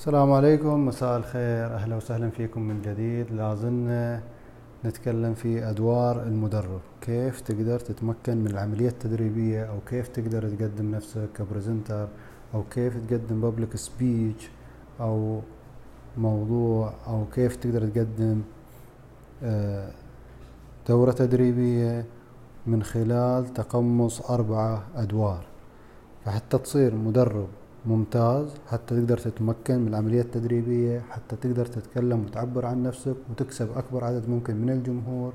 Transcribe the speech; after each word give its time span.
السلام 0.00 0.32
عليكم 0.32 0.86
مساء 0.86 1.16
الخير. 1.16 1.66
أهلا 1.74 1.96
وسهلا 1.96 2.30
فيكم 2.30 2.60
من 2.62 2.82
جديد. 2.82 3.32
لازلنا 3.32 4.22
نتكلم 4.84 5.34
في 5.34 5.70
أدوار 5.70 6.22
المدرب. 6.22 6.80
كيف 7.00 7.40
تقدر 7.40 7.78
تتمكن 7.80 8.36
من 8.36 8.46
العملية 8.46 8.88
التدريبية؟ 8.88 9.64
أو 9.64 9.80
كيف 9.90 10.08
تقدر 10.08 10.48
تقدم 10.48 10.90
نفسك 10.90 11.28
كبرزنتر؟ 11.36 12.08
أو 12.54 12.62
كيف 12.70 12.96
تقدم 13.06 13.40
بابليك 13.40 13.76
سبيتش 13.76 14.50
أو 15.00 15.40
موضوع؟ 16.18 16.92
أو 17.06 17.24
كيف 17.34 17.56
تقدر 17.56 17.88
تقدم 17.88 18.40
آه، 19.42 19.90
دورة 20.88 21.12
تدريبية 21.12 22.04
من 22.66 22.82
خلال 22.82 23.54
تقمص 23.54 24.30
أربعة 24.30 24.82
أدوار. 24.96 25.44
فحتى 26.24 26.58
تصير 26.58 26.94
مدرب 26.94 27.48
ممتاز 27.86 28.54
حتى 28.68 29.00
تقدر 29.00 29.18
تتمكن 29.18 29.78
من 29.78 29.88
العملية 29.88 30.20
التدريبية 30.20 31.00
حتى 31.10 31.36
تقدر 31.36 31.66
تتكلم 31.66 32.24
وتعبر 32.24 32.66
عن 32.66 32.82
نفسك 32.82 33.16
وتكسب 33.30 33.68
أكبر 33.76 34.04
عدد 34.04 34.28
ممكن 34.28 34.56
من 34.56 34.70
الجمهور 34.70 35.32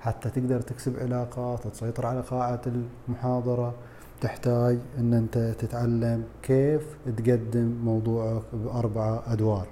حتى 0.00 0.30
تقدر 0.30 0.60
تكسب 0.60 0.98
علاقات 0.98 1.66
وتسيطر 1.66 2.06
على 2.06 2.20
قاعة 2.20 2.60
المحاضرة. 3.08 3.74
تحتاج 4.20 4.78
إن 4.98 5.14
أنت 5.14 5.54
تتعلم 5.58 6.24
كيف 6.42 6.82
تقدم 7.16 7.76
موضوعك 7.84 8.42
بأربعة 8.52 9.22
أدوار. 9.26 9.66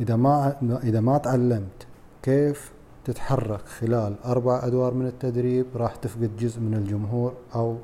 إذا 0.00 0.16
ما 0.16 0.56
إذا 0.82 1.00
ما 1.00 1.18
تعلمت 1.18 1.86
كيف 2.22 2.72
تتحرك 3.04 3.60
خلال 3.60 4.14
أربع 4.24 4.66
أدوار 4.66 4.94
من 4.94 5.06
التدريب 5.06 5.66
راح 5.76 5.96
تفقد 5.96 6.36
جزء 6.36 6.60
من 6.60 6.74
الجمهور 6.74 7.32
أو 7.54 7.76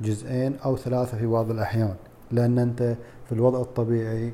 جزئين 0.00 0.56
أو 0.64 0.76
ثلاثة 0.76 1.18
في 1.18 1.26
بعض 1.26 1.50
الأحيان. 1.50 1.94
لأن 2.32 2.58
أنت 2.58 2.96
في 3.26 3.32
الوضع 3.32 3.60
الطبيعي 3.60 4.32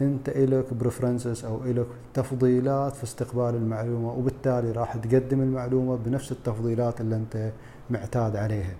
أنت 0.00 0.28
إلك 0.28 0.74
بريفرنسز 0.74 1.44
أو 1.44 1.64
إلك 1.64 1.86
تفضيلات 2.14 2.96
في 2.96 3.04
استقبال 3.04 3.54
المعلومة 3.54 4.12
وبالتالي 4.12 4.72
راح 4.72 4.96
تقدم 4.96 5.40
المعلومة 5.40 5.96
بنفس 5.96 6.32
التفضيلات 6.32 7.00
اللي 7.00 7.16
أنت 7.16 7.52
معتاد 7.90 8.36
عليها. 8.36 8.74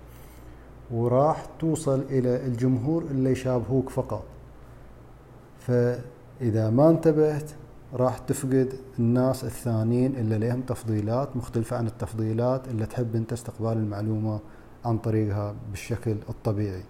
وراح 0.90 1.46
توصل 1.58 2.00
إلى 2.10 2.46
الجمهور 2.46 3.02
اللي 3.02 3.30
يشابهوك 3.30 3.90
فقط. 3.90 4.24
فإذا 5.58 6.70
ما 6.70 6.90
انتبهت 6.90 7.50
راح 7.94 8.18
تفقد 8.18 8.72
الناس 8.98 9.44
الثانيين 9.44 10.16
اللي 10.16 10.38
لهم 10.38 10.60
تفضيلات 10.62 11.36
مختلفة 11.36 11.76
عن 11.76 11.86
التفضيلات 11.86 12.68
اللي 12.68 12.86
تحب 12.86 13.16
أنت 13.16 13.32
استقبال 13.32 13.72
المعلومة 13.72 14.40
عن 14.84 14.98
طريقها 14.98 15.54
بالشكل 15.70 16.16
الطبيعي. 16.28 16.82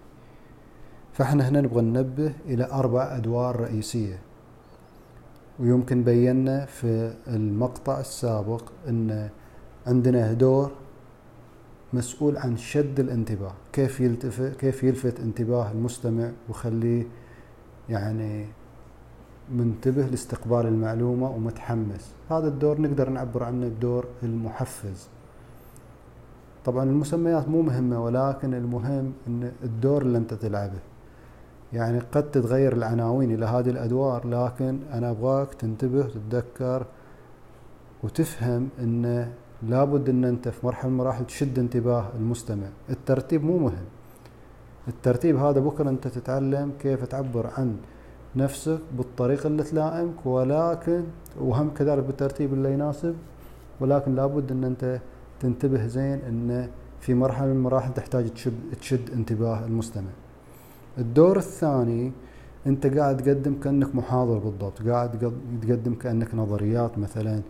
فاحنا 1.13 1.49
هنا 1.49 1.61
نبغى 1.61 1.81
ننبه 1.81 2.33
إلى 2.45 2.71
أربع 2.71 3.17
أدوار 3.17 3.59
رئيسية. 3.59 4.19
ويمكن 5.59 6.03
بينا 6.03 6.65
في 6.65 7.13
المقطع 7.27 7.99
السابق 7.99 8.61
إن 8.87 9.29
عندنا 9.87 10.33
دور 10.33 10.71
مسؤول 11.93 12.37
عن 12.37 12.57
شد 12.57 12.99
الانتباه 12.99 13.53
كيف 13.73 13.99
يلتفت 13.99 14.55
كيف 14.55 14.83
يلفت 14.83 15.19
انتباه 15.19 15.71
المستمع 15.71 16.29
ويخليه 16.47 17.03
يعني 17.89 18.45
منتبه 19.51 20.05
لاستقبال 20.05 20.65
المعلومة 20.65 21.29
ومتحمس. 21.29 22.11
هذا 22.29 22.47
الدور 22.47 22.81
نقدر 22.81 23.09
نعبر 23.09 23.43
عنه 23.43 23.67
بدور 23.67 24.05
المحفز. 24.23 25.07
طبعا 26.65 26.83
المسميات 26.83 27.47
مو 27.49 27.61
مهمة 27.61 28.03
ولكن 28.03 28.53
المهم 28.53 29.13
إن 29.27 29.51
الدور 29.63 30.01
اللي 30.01 30.17
أنت 30.17 30.33
تلعبه. 30.33 30.79
يعني 31.73 31.99
قد 31.99 32.31
تتغير 32.31 32.73
العناوين 32.73 33.31
إلى 33.31 33.45
هذه 33.45 33.69
الأدوار 33.69 34.27
لكن 34.27 34.79
أنا 34.93 35.11
أبغاك 35.11 35.53
تنتبه 35.53 35.99
وتتذكر 35.99 36.85
وتفهم 38.03 38.69
إن 38.79 39.27
لابد 39.63 40.09
إن 40.09 40.25
أنت 40.25 40.49
في 40.49 40.65
مرحلة 40.65 40.89
من 40.89 40.93
المراحل 40.93 41.25
تشد 41.25 41.59
انتباه 41.59 42.05
المستمع. 42.15 42.67
الترتيب 42.89 43.43
مو 43.43 43.57
مهم. 43.57 43.85
الترتيب 44.87 45.35
هذا 45.37 45.59
بكرة 45.59 45.89
أنت 45.89 46.07
تتعلم 46.07 46.71
كيف 46.79 47.05
تعبر 47.05 47.49
عن 47.57 47.77
نفسك 48.35 48.79
بالطريقة 48.97 49.47
اللي 49.47 49.63
تلائمك 49.63 50.25
ولكن 50.25 51.03
وهم 51.39 51.69
كذلك 51.69 52.03
بالترتيب 52.03 52.53
اللي 52.53 52.73
يناسب 52.73 53.15
ولكن 53.79 54.15
لابد 54.15 54.51
إن 54.51 54.63
أنت 54.63 54.99
تنتبه 55.39 55.87
زين 55.87 56.19
إن 56.27 56.69
في 56.99 57.13
مرحلة 57.13 57.47
من 57.47 57.51
المراحل 57.53 57.93
تحتاج 57.93 58.29
تشد, 58.29 58.53
تشد 58.81 59.11
انتباه 59.11 59.65
المستمع. 59.65 60.11
الدور 60.97 61.37
الثاني 61.37 62.11
انت 62.67 62.87
قاعد 62.87 63.17
تقدم 63.17 63.55
كأنك 63.63 63.95
محاضر 63.95 64.37
بالضبط 64.37 64.87
قاعد 64.87 65.33
تقدم 65.61 65.93
كأنك 65.93 66.35
نظريات 66.35 66.97
مثلا 66.97 67.41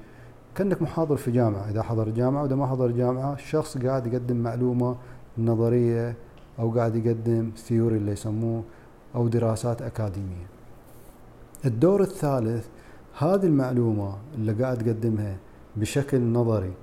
كأنك 0.56 0.82
محاضر 0.82 1.18
في 1.18 1.32
جامعة. 1.32 1.70
إذا 1.70 1.84
حضر 1.84 2.10
جامعة 2.10 2.42
وإذا 2.44 2.56
ما 2.56 2.68
حضر 2.68 2.92
جامعة 2.92 3.34
الشخص 3.34 3.78
قاعد 3.78 4.08
يقدم 4.08 4.36
معلومة 4.36 4.96
نظرية 5.38 6.16
أو 6.60 6.72
قاعد 6.72 6.96
يقدم 6.96 7.52
ثيوري 7.58 7.98
اللي 7.98 8.12
يسموه 8.12 8.64
أو 9.16 9.28
دراسات 9.28 9.82
أكاديمية. 9.82 10.48
الدور 11.66 12.02
الثالث 12.02 12.66
هذه 13.18 13.46
المعلومة 13.46 14.14
اللي 14.36 14.54
قاعد 14.54 14.78
تقدمها 14.78 15.36
بشكل 15.76 16.22
نظري. 16.22 16.74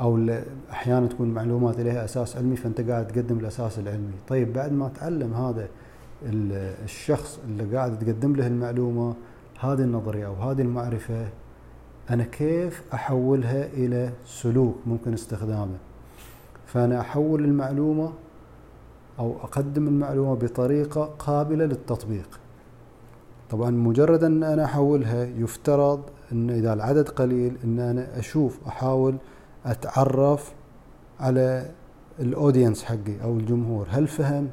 أو 0.00 0.28
أحيانا 0.70 1.06
تكون 1.06 1.28
معلومات 1.28 1.80
لها 1.80 2.04
أساس 2.04 2.36
علمي 2.36 2.56
فأنت 2.56 2.80
قاعد 2.80 3.06
تقدم 3.06 3.38
الأساس 3.38 3.78
العلمي. 3.78 4.12
طيب 4.28 4.52
بعد 4.52 4.72
ما 4.72 4.88
تعلم 4.88 5.34
هذا 5.34 5.68
الشخص 6.84 7.38
اللي 7.48 7.76
قاعد 7.76 7.98
تقدم 7.98 8.36
له 8.36 8.46
المعلومة 8.46 9.14
هذه 9.60 9.80
النظرية 9.80 10.26
أو 10.26 10.34
هذه 10.34 10.62
المعرفة 10.62 11.28
أنا 12.10 12.24
كيف 12.24 12.82
أحولها 12.94 13.66
إلى 13.66 14.10
سلوك 14.26 14.76
ممكن 14.86 15.12
استخدامه؟ 15.12 15.76
فأنا 16.66 17.00
أحول 17.00 17.44
المعلومة 17.44 18.12
أو 19.18 19.36
أقدم 19.42 19.88
المعلومة 19.88 20.34
بطريقة 20.34 21.04
قابلة 21.18 21.64
للتطبيق. 21.64 22.40
طبعا 23.50 23.70
مجرد 23.70 24.24
أن 24.24 24.42
أنا 24.42 24.64
أحولها 24.64 25.24
يفترض 25.24 26.02
إن 26.32 26.50
إذا 26.50 26.72
العدد 26.72 27.08
قليل 27.08 27.56
إن 27.64 27.80
أنا 27.80 28.18
أشوف 28.18 28.58
أحاول 28.66 29.14
أتعرف 29.66 30.52
على 31.20 31.70
الأودينس 32.20 32.84
حقي 32.84 33.22
أو 33.22 33.36
الجمهور 33.36 33.86
هل 33.90 34.06
فهم 34.08 34.48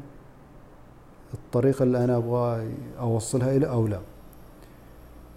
الطريقة 1.34 1.84
اللي 1.84 2.04
أنا 2.04 2.18
أبغى 2.18 2.68
أوصلها 3.00 3.56
إلى 3.56 3.68
أو 3.70 3.88
لا؟ 3.88 4.00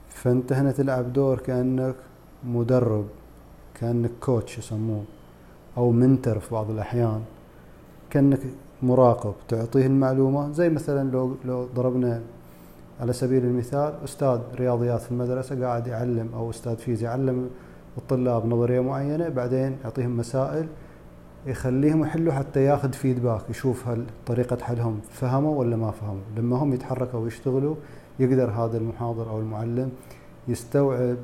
فانت 0.08 0.52
هنا 0.52 0.72
تلعب 0.72 1.12
دور 1.12 1.38
كأنك 1.38 1.94
مدرب 2.44 3.06
كأنك 3.74 4.10
كوتش 4.20 4.58
يسموه 4.58 5.04
أو 5.76 5.90
منتر 5.90 6.38
في 6.38 6.54
بعض 6.54 6.70
الأحيان 6.70 7.22
كأنك 8.10 8.40
مراقب 8.82 9.34
تعطيه 9.48 9.86
المعلومة. 9.86 10.52
زي 10.52 10.68
مثلا 10.68 11.10
لو 11.10 11.34
لو 11.44 11.68
ضربنا 11.74 12.22
على 13.00 13.12
سبيل 13.12 13.44
المثال 13.44 13.94
أستاذ 14.04 14.40
رياضيات 14.54 15.00
في 15.00 15.10
المدرسة 15.10 15.66
قاعد 15.66 15.86
يعلم 15.86 16.30
أو 16.34 16.50
أستاذ 16.50 16.76
فيزياء 16.76 17.10
يعلم 17.10 17.50
الطلاب 17.98 18.46
نظرية 18.46 18.80
معينة 18.80 19.28
بعدين 19.28 19.76
يعطيهم 19.84 20.16
مسائل 20.16 20.66
يخليهم 21.46 22.02
يحلوا 22.02 22.32
حتى 22.32 22.64
ياخذ 22.64 22.92
فيدباك 22.92 23.50
يشوف 23.50 23.88
هل 23.88 24.04
طريقة 24.26 24.64
حلهم 24.64 25.00
فهموا 25.10 25.58
ولا 25.58 25.76
ما 25.76 25.90
فهموا. 25.90 26.22
لما 26.36 26.56
هم 26.56 26.72
يتحركوا 26.72 27.20
ويشتغلوا 27.20 27.74
يقدر 28.18 28.50
هذا 28.50 28.76
المحاضر 28.76 29.30
أو 29.30 29.40
المعلم 29.40 29.90
يستوعب 30.48 31.16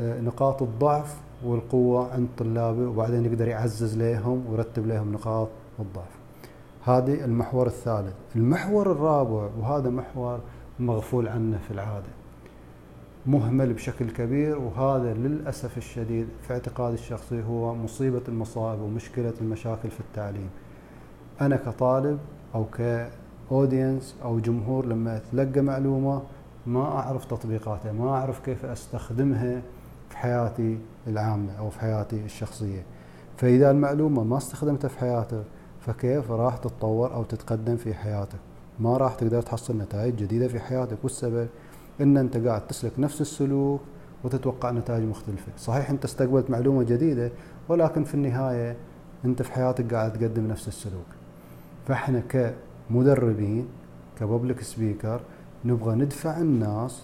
آه، 0.00 0.20
نقاط 0.20 0.62
الضعف 0.62 1.16
والقوة 1.44 2.12
عند 2.12 2.28
طلابه 2.38 2.88
وبعدين 2.88 3.24
يقدر 3.24 3.48
يعزز 3.48 3.98
لهم 3.98 4.44
ويرتب 4.50 4.86
لهم 4.86 5.12
نقاط 5.12 5.48
الضعف. 5.80 6.20
هذه 6.84 7.24
المحور 7.24 7.66
الثالث. 7.66 8.14
المحور 8.36 8.92
الرابع 8.92 9.48
وهذا 9.60 9.90
محور 9.90 10.40
مغفول 10.80 11.28
عنه 11.28 11.58
في 11.58 11.70
العادة. 11.70 12.20
مهمل 13.26 13.72
بشكل 13.72 14.10
كبير 14.10 14.58
وهذا 14.58 15.14
للأسف 15.14 15.76
الشديد 15.76 16.28
في 16.42 16.52
اعتقادي 16.52 16.94
الشخصي 16.94 17.42
هو 17.42 17.74
مصيبة 17.74 18.22
المصائب 18.28 18.80
ومشكلة 18.80 19.32
المشاكل 19.40 19.90
في 19.90 20.00
التعليم. 20.00 20.50
أنا 21.40 21.56
كطالب 21.56 22.18
أو 22.54 22.64
كأودينس 22.64 24.16
أو 24.24 24.40
جمهور 24.40 24.86
لما 24.86 25.16
أتلقى 25.16 25.60
معلومة 25.60 26.22
ما 26.66 26.82
أعرف 26.82 27.24
تطبيقاتها 27.24 27.92
ما 27.92 28.08
أعرف 28.10 28.40
كيف 28.40 28.64
أستخدمها 28.64 29.62
في 30.10 30.16
حياتي 30.16 30.78
العامة 31.06 31.58
أو 31.58 31.70
في 31.70 31.80
حياتي 31.80 32.24
الشخصية. 32.24 32.82
فإذا 33.36 33.70
المعلومة 33.70 34.24
ما 34.24 34.36
استخدمتها 34.36 34.88
في 34.88 34.98
حياتك 34.98 35.42
فكيف 35.80 36.30
راح 36.30 36.56
تتطور 36.56 37.14
أو 37.14 37.22
تتقدم 37.22 37.76
في 37.76 37.94
حياتك؟ 37.94 38.38
ما 38.78 38.96
راح 38.96 39.14
تقدر 39.14 39.42
تحصل 39.42 39.78
نتائج 39.78 40.16
جديدة 40.16 40.48
في 40.48 40.60
حياتك 40.60 40.96
والسبب 41.02 41.48
إن 42.00 42.16
أنت 42.16 42.36
قاعد 42.36 42.66
تسلك 42.66 42.92
نفس 42.98 43.20
السلوك 43.20 43.80
وتتوقع 44.24 44.70
نتائج 44.70 45.04
مختلفة. 45.04 45.52
صحيح 45.58 45.90
أنت 45.90 46.04
استقبلت 46.04 46.50
معلومة 46.50 46.82
جديدة 46.82 47.30
ولكن 47.68 48.04
في 48.04 48.14
النهاية 48.14 48.76
أنت 49.24 49.42
في 49.42 49.52
حياتك 49.52 49.94
قاعد 49.94 50.12
تقدم 50.12 50.46
نفس 50.46 50.68
السلوك. 50.68 51.06
فإحنا 51.86 52.20
كمدربين 52.20 53.68
كببليك 54.20 54.62
سبيكر 54.62 55.20
نبغى 55.64 55.94
ندفع 55.94 56.38
الناس 56.38 57.02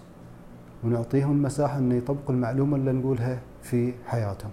ونعطيهم 0.85 1.33
المساحة 1.33 1.79
أن 1.79 1.93
يطبقوا 1.93 2.35
المعلومة 2.35 2.77
اللي 2.77 2.93
نقولها 2.93 3.41
في 3.63 3.93
حياتهم. 4.07 4.51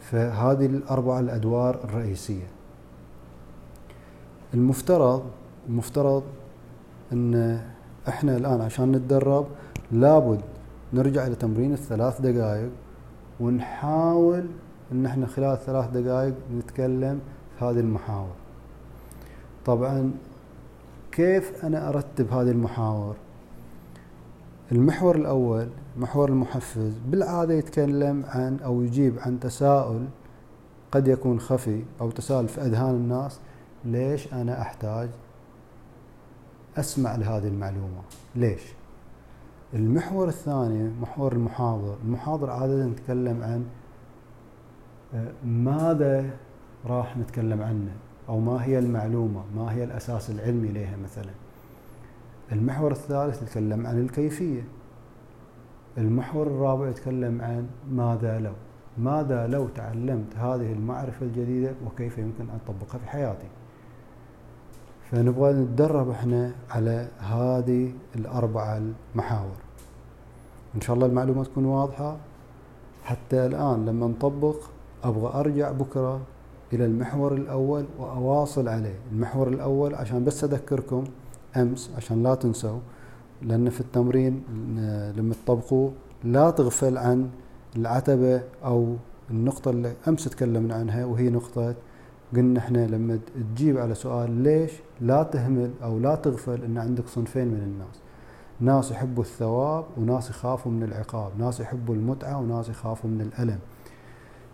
فهذه 0.00 0.66
الأربع 0.66 1.20
الأدوار 1.20 1.84
الرئيسية. 1.84 2.46
المفترض 4.54 5.24
المفترض 5.68 6.22
أن 7.12 7.60
إحنا 8.08 8.36
الآن 8.36 8.60
عشان 8.60 8.92
نتدرب 8.92 9.46
لابد 9.92 10.40
نرجع 10.92 11.26
لتمرين 11.28 11.72
الثلاث 11.72 12.20
دقائق 12.20 12.70
ونحاول 13.40 14.46
إن 14.92 15.06
إحنا 15.06 15.26
خلال 15.26 15.58
ثلاث 15.58 15.90
دقائق 15.90 16.34
نتكلم 16.58 17.20
في 17.58 17.64
هذه 17.64 17.80
المحاور. 17.80 18.32
طبعا 19.66 20.10
كيف 21.12 21.64
أنا 21.64 21.88
أرتب 21.88 22.32
هذه 22.32 22.50
المحاور؟ 22.50 23.14
المحور 24.72 25.16
الأول 25.16 25.66
محور 25.96 26.28
المحفز 26.28 26.92
بالعادة 27.08 27.54
يتكلم 27.54 28.24
عن 28.28 28.58
أو 28.64 28.82
يجيب 28.82 29.18
عن 29.18 29.40
تساؤل 29.40 30.04
قد 30.92 31.08
يكون 31.08 31.40
خفي 31.40 31.82
أو 32.00 32.10
تساؤل 32.10 32.48
في 32.48 32.60
أذهان 32.60 32.94
الناس 32.94 33.38
ليش 33.84 34.32
أنا 34.32 34.60
أحتاج 34.62 35.08
أسمع 36.76 37.16
لهذه 37.16 37.48
المعلومة. 37.48 38.02
ليش؟ 38.34 38.62
المحور 39.74 40.28
الثاني 40.28 40.90
محور 41.00 41.32
المحاضر. 41.32 41.96
المحاضر 42.04 42.50
عادة 42.50 42.86
نتكلم 42.86 43.42
عن 43.42 43.64
آه، 45.14 45.32
ماذا 45.44 46.30
راح 46.86 47.16
نتكلم 47.16 47.62
عنه؟ 47.62 47.90
أو 48.28 48.40
ما 48.40 48.64
هي 48.64 48.78
المعلومة؟ 48.78 49.44
ما 49.56 49.72
هي 49.72 49.84
الأساس 49.84 50.30
العلمي 50.30 50.68
لها 50.68 50.96
مثلا؟ 50.96 51.30
المحور 52.52 52.92
الثالث 52.92 53.42
يتكلم 53.42 53.86
عن 53.86 54.00
الكيفية. 54.00 54.62
المحور 55.98 56.46
الرابع 56.46 56.88
يتكلم 56.88 57.42
عن 57.42 57.66
ماذا 57.90 58.38
لو؟ 58.38 58.52
ماذا 58.98 59.46
لو 59.46 59.68
تعلمت 59.68 60.36
هذه 60.36 60.72
المعرفة 60.72 61.26
الجديدة 61.26 61.72
وكيف 61.86 62.18
يمكن 62.18 62.44
أن 62.50 62.58
اطبقها 62.66 62.98
في 62.98 63.08
حياتي؟ 63.08 63.46
فنبغى 65.14 65.52
نتدرب 65.52 66.10
إحنا 66.10 66.52
على 66.70 67.08
هذه 67.18 67.92
الأربعة 68.16 68.82
المحاور. 69.12 69.56
إن 70.74 70.80
شاء 70.80 70.94
الله 70.96 71.06
المعلومه 71.06 71.44
تكون 71.44 71.64
واضحة. 71.64 72.16
حتى 73.04 73.46
الآن 73.46 73.86
لما 73.86 74.06
نطبق 74.06 74.56
أبغى 75.04 75.40
أرجع 75.40 75.72
بكرة 75.72 76.20
إلى 76.72 76.84
المحور 76.84 77.34
الأول 77.34 77.84
وأواصل 77.98 78.68
عليه. 78.68 78.94
المحور 79.12 79.48
الأول 79.48 79.94
عشان 79.94 80.24
بس 80.24 80.44
أذكركم 80.44 81.04
أمس 81.56 81.90
عشان 81.96 82.22
لا 82.22 82.34
تنسوا 82.34 82.78
لأن 83.42 83.70
في 83.70 83.80
التمرين 83.80 84.42
لما 85.16 85.34
تطبقوه 85.44 85.92
لا 86.24 86.50
تغفل 86.50 86.98
عن 86.98 87.28
العتبة 87.76 88.42
أو 88.64 88.96
النقطة 89.30 89.70
اللي 89.70 89.92
أمس 90.08 90.24
تكلمنا 90.24 90.74
عنها 90.74 91.04
وهي 91.04 91.30
نقطة 91.30 91.74
قلنا 92.36 92.58
إحنا 92.58 92.86
لما 92.86 93.18
تجيب 93.54 93.78
على 93.78 93.94
سؤال 93.94 94.30
ليش 94.30 94.72
لا 95.00 95.22
تهمل 95.22 95.70
أو 95.82 95.98
لا 95.98 96.14
تغفل 96.14 96.64
إن 96.64 96.78
عندك 96.78 97.08
صنفين 97.08 97.48
من 97.48 97.62
الناس. 97.62 98.00
ناس 98.60 98.90
يحبوا 98.90 99.22
الثواب 99.22 99.84
وناس 99.96 100.30
يخافوا 100.30 100.72
من 100.72 100.82
العقاب. 100.82 101.32
ناس 101.38 101.60
يحبوا 101.60 101.94
المتعة 101.94 102.40
وناس 102.40 102.68
يخافوا 102.68 103.10
من 103.10 103.20
الألم. 103.20 103.58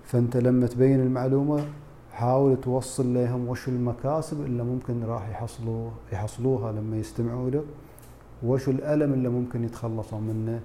فأنت 0.04 0.36
لما 0.36 0.66
تبين 0.66 1.00
المعلومة 1.00 1.64
حاول 2.12 2.60
توصل 2.60 3.14
لهم 3.14 3.48
وش 3.48 3.68
المكاسب 3.68 4.40
اللي 4.40 4.62
ممكن 4.62 5.04
راح 5.04 5.28
يحصلوا 5.28 5.90
يحصلوها 6.12 6.72
لما 6.72 6.96
يستمعوا 6.96 7.50
لك 7.50 7.64
وش 8.42 8.68
الألم 8.68 9.12
اللي 9.12 9.28
ممكن 9.28 9.64
يتخلصوا 9.64 10.20
منه 10.20 10.60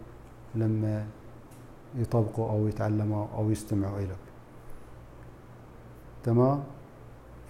لما 0.55 1.05
يطبقوا 1.95 2.49
أو 2.49 2.67
يتعلموا 2.67 3.25
أو 3.37 3.51
يستمعوا 3.51 3.97
إليك. 3.97 4.25
تمام؟ 6.23 6.63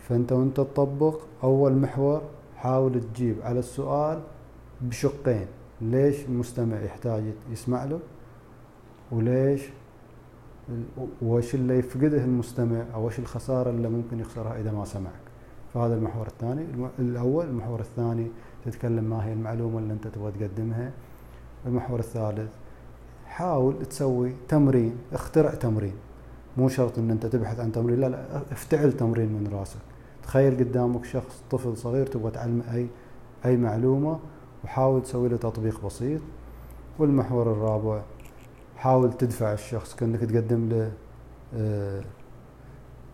فأنت 0.09 0.31
وأنت 0.31 0.57
تطبق 0.57 1.19
أول 1.43 1.73
محور 1.73 2.21
حاول 2.57 3.01
تجيب 3.01 3.35
على 3.41 3.59
السؤال 3.59 4.21
بشقين. 4.81 5.47
ليش 5.81 6.25
المستمع 6.25 6.81
يحتاج 6.81 7.23
يسمع 7.51 7.83
له؟ 7.83 7.99
وليش 9.11 9.61
وش 11.21 11.55
اللي 11.55 11.79
يفقده 11.79 12.23
المستمع 12.23 12.85
أو 12.93 13.07
وش 13.07 13.19
الخسارة 13.19 13.69
اللي 13.69 13.89
ممكن 13.89 14.19
يخسرها 14.19 14.59
إذا 14.59 14.71
ما 14.71 14.85
سمعك؟ 14.85 15.25
فهذا 15.73 15.95
المحور 15.95 16.27
الثاني. 16.27 16.65
الأول 16.99 17.45
المحور 17.45 17.79
الثاني 17.79 18.27
تتكلم 18.65 19.03
ما 19.03 19.25
هي 19.25 19.33
المعلومة 19.33 19.79
اللي 19.79 19.93
أنت 19.93 20.07
تبغى 20.07 20.31
تقدمها. 20.31 20.91
المحور 21.65 21.99
الثالث 21.99 22.53
حاول 23.25 23.85
تسوي 23.85 24.33
تمرين 24.47 24.95
اخترع 25.13 25.49
تمرين. 25.49 25.93
مو 26.57 26.69
شرط 26.69 26.99
إن 26.99 27.11
أنت 27.11 27.25
تبحث 27.25 27.59
عن 27.59 27.71
تمرين 27.71 27.99
لا 27.99 28.09
لا 28.09 28.37
افتعل 28.51 28.91
تمرين 28.91 29.27
من 29.27 29.49
راسك. 29.53 29.79
تخيل 30.27 30.57
قدامك 30.57 31.05
شخص 31.05 31.43
طفل 31.51 31.77
صغير 31.77 32.05
تبغى 32.05 32.31
تعلمه 32.31 32.73
أي 32.73 32.87
أي 33.45 33.57
معلومة 33.57 34.19
وحاول 34.63 35.01
تسوي 35.01 35.29
له 35.29 35.37
تطبيق 35.37 35.85
بسيط. 35.85 36.21
والمحور 36.99 37.51
الرابع 37.51 38.01
حاول 38.77 39.13
تدفع 39.13 39.53
الشخص 39.53 39.95
كأنك 39.95 40.19
تقدم 40.19 40.69
له 40.69 40.91
آه، 41.55 42.01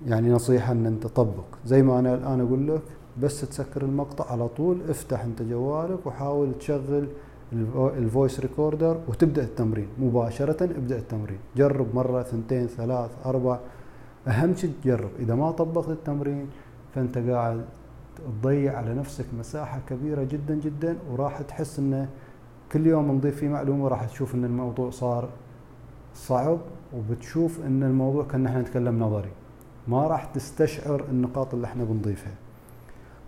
يعني 0.06 0.32
نصيحة 0.32 0.72
إن 0.72 0.86
أنت 0.86 1.08
طبق. 1.08 1.44
زي 1.66 1.82
ما 1.84 2.00
أنا 2.00 2.16
الآن 2.16 2.42
أقول 2.42 2.68
لك 2.68 2.82
بس 3.22 3.42
تسكر 3.42 3.82
المقطع 3.82 4.32
على 4.32 4.48
طول 4.48 4.78
افتح 4.90 5.24
أنت 5.24 5.42
جوالك 5.42 6.06
وحاول 6.06 6.54
تشغل 6.60 7.08
ال 7.74 7.85
voice 7.85 8.40
recorder 8.40 8.98
وتبدأ 9.08 9.44
التمرين. 9.44 9.88
مباشرة 10.00 10.64
ابدأ 10.64 10.98
التمرين. 10.98 11.40
جرب 11.58 11.96
مرة 11.96 12.24
ثنتين 12.24 12.68
ثلاث 12.68 13.12
أربع. 13.26 13.60
أهم 14.28 14.56
شيء 14.56 14.72
تجرب. 14.84 15.10
إذا 15.20 15.36
ما 15.36 15.52
طبقت 15.52 15.90
التمرين 15.90 16.48
فأنت 16.96 17.18
قاعد 17.18 17.66
تضيع 18.16 18.78
على 18.78 18.94
نفسك 18.94 19.26
مساحة 19.40 19.80
كبيرة 19.90 20.24
جدا 20.24 20.56
جدا 20.56 20.98
وراح 21.12 21.42
تحس 21.42 21.80
انه 21.80 22.10
كل 22.72 22.88
يوم 22.88 23.12
نضيف 23.12 23.36
فيه 23.36 23.50
معلومة 23.50 23.88
راح 23.88 24.06
تشوف 24.06 24.36
إن 24.36 24.46
الموضوع 24.46 24.90
صار 24.90 25.30
صعب 26.16 26.58
وبتشوف 26.96 27.60
إن 27.66 27.84
الموضوع 27.84 28.24
كأن 28.24 28.46
إحنا 28.48 28.62
نتكلم 28.62 29.00
نظري. 29.00 29.30
ما 29.88 30.08
راح 30.08 30.26
تستشعر 30.26 31.06
النقاط 31.12 31.54
اللي 31.54 31.66
إحنا 31.68 31.84
بنضيفها. 31.84 32.34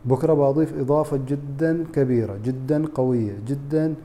بكرة 0.05 0.33
بضيف 0.33 0.73
إضافة 0.79 1.19
جدا 1.27 1.85
كبيرة 1.93 2.37
جدا 2.43 2.85
قوية 2.87 3.35
جدا 3.47 3.95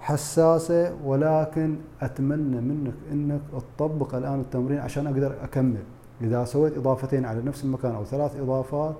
حساسة 0.00 0.94
ولكن 1.04 1.76
أتمنى 2.00 2.60
منك 2.60 2.94
إنك 3.12 3.40
تطبق 3.78 4.14
الآن 4.14 4.40
التمرين 4.40 4.78
عشان 4.78 5.06
أقدر 5.06 5.34
أكمل. 5.44 5.82
إذا 6.22 6.44
سويت 6.44 6.78
إضافتين 6.78 7.24
على 7.24 7.42
نفس 7.42 7.64
المكان 7.64 7.94
أو 7.94 8.04
ثلاث 8.04 8.40
إضافات 8.40 8.94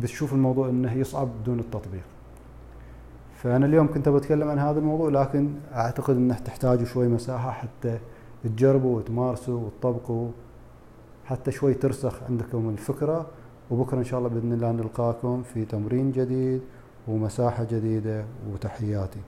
بتشوف 0.00 0.32
الموضوع 0.32 0.68
إنه 0.68 0.92
يصعب 0.92 1.28
بدون 1.42 1.58
التطبيق. 1.58 2.02
فأنا 3.34 3.66
اليوم 3.66 3.86
كنت 3.94 4.08
بتكلم 4.08 4.48
عن 4.48 4.58
هذا 4.58 4.78
الموضوع 4.78 5.08
لكن 5.08 5.48
أعتقد 5.74 6.16
إنه 6.16 6.34
تحتاجوا 6.34 6.84
شوي 6.84 7.08
مساحة 7.08 7.50
حتى 7.50 7.98
تجربوا 8.44 8.96
وتمارسوا 8.96 9.60
وتطبقوا 9.60 10.28
حتى 11.24 11.50
شوي 11.50 11.74
ترسخ 11.74 12.22
عندكم 12.28 12.68
الفكرة. 12.68 13.26
وبكرة 13.70 13.98
إن 13.98 14.04
شاء 14.04 14.18
الله 14.18 14.30
بإذن 14.30 14.52
الله 14.52 14.72
نلقاكم 14.72 15.42
في 15.42 15.64
تمرين 15.64 16.12
جديد 16.12 16.60
ومساحة 17.08 17.64
جديدة 17.64 18.24
وتحياتي. 18.52 19.20